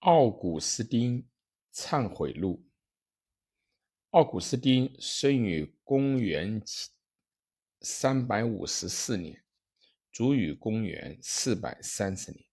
[0.00, 1.28] 奥古斯丁
[1.74, 2.64] 忏悔录。
[4.12, 6.62] 奥古斯丁生于公元
[7.82, 9.44] 三百五十四年，
[10.10, 12.46] 卒于公元四百三十年。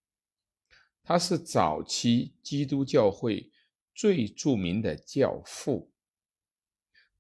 [1.02, 3.50] 他是早期基督教会
[3.96, 5.94] 最著名的教父。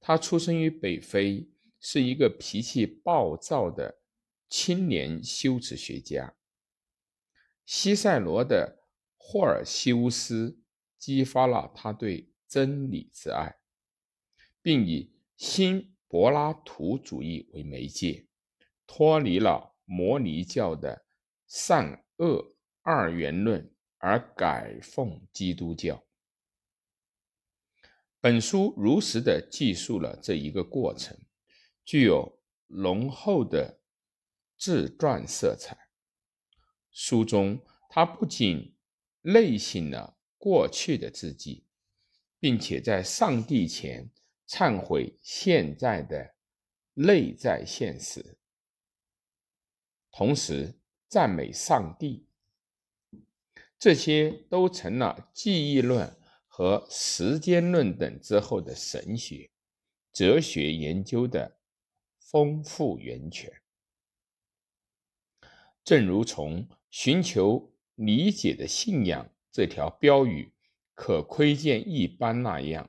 [0.01, 1.49] 他出生于北非，
[1.79, 4.01] 是一个脾气暴躁的
[4.49, 6.35] 青年修辞学家。
[7.65, 8.83] 西塞罗的。
[9.29, 10.57] 霍尔修斯
[10.97, 13.57] 激发了他对真理之爱，
[14.61, 18.25] 并以新柏拉图主义为媒介，
[18.87, 21.05] 脱离了摩尼教的
[21.45, 26.07] 善恶二元论，而改奉基督教。
[28.21, 31.19] 本书如实的记述了这一个过程，
[31.83, 33.81] 具有浓厚的
[34.57, 35.89] 自传色彩。
[36.91, 38.76] 书中，他不仅
[39.29, 41.65] 内省了过去的自己，
[42.39, 44.09] 并且在上帝前
[44.47, 46.33] 忏悔现在的
[46.93, 48.37] 内在现实，
[50.11, 50.73] 同时
[51.09, 52.25] 赞美上帝。
[53.77, 59.51] 这些都成了记忆论和时间论等之后的神学、
[60.13, 61.57] 哲学研究的
[62.17, 63.61] 丰富源泉。
[65.83, 67.73] 正如从寻求。
[67.97, 70.53] 理解的信仰这条标语
[70.93, 72.87] 可窥见一般那样，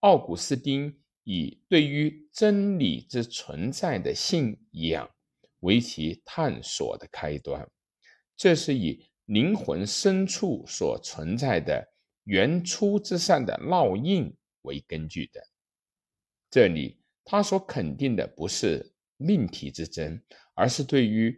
[0.00, 5.10] 奥古斯丁以对于真理之存在的信仰
[5.60, 7.66] 为其探索的开端。
[8.36, 15.42] 这是以灵魂深处所存在的原初之善的烙印为根据的。
[16.50, 20.22] 这里他所肯定的不是命题之真，
[20.54, 21.34] 而是对于。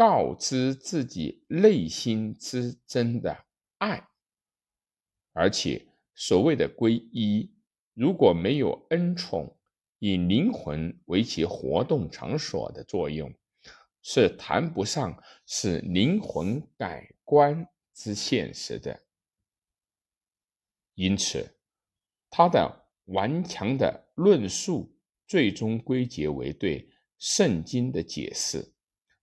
[0.00, 3.44] 告知自己内心之真的
[3.76, 4.08] 爱，
[5.34, 7.52] 而且所谓的皈依，
[7.92, 9.58] 如果没有恩宠，
[9.98, 13.30] 以灵魂为其活动场所的作用，
[14.00, 19.02] 是谈不上是灵魂改观之现实的。
[20.94, 21.58] 因此，
[22.30, 24.96] 他的顽强的论述
[25.26, 26.88] 最终归结为对
[27.18, 28.72] 圣经的解释。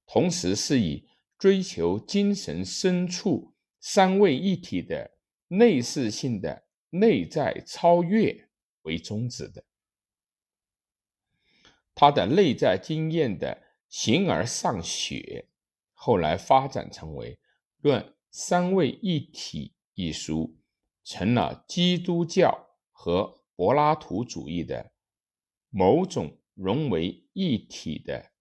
[0.08, 1.08] 同时是以
[1.38, 5.12] 追求精神深处三位一体的
[5.50, 8.50] 内视性的内在超越
[8.84, 9.64] 为宗旨的，
[11.94, 15.50] 他的内在经验的形而上学，
[15.94, 17.36] 后来发展成为
[17.82, 20.58] 《论三位一体》一书，
[21.04, 24.92] 成了基督教和柏拉图主义的
[25.70, 28.32] 某种融为一体的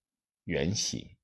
[0.45, 1.16] 原型。